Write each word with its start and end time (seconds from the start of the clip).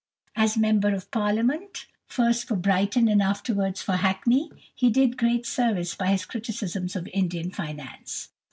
As 0.35 0.57
member 0.57 0.95
of 0.95 1.11
Parliament, 1.11 1.85
first 2.07 2.47
for 2.47 2.55
Brighton 2.55 3.07
and 3.07 3.21
afterwards 3.21 3.83
for 3.83 3.97
Hackney, 3.97 4.49
he 4.73 4.89
did 4.89 5.15
great 5.15 5.45
service 5.45 5.93
by 5.93 6.07
his 6.07 6.25
criticisms 6.25 6.95
of 6.95 7.07
Indian 7.13 7.51
finance. 7.51 8.29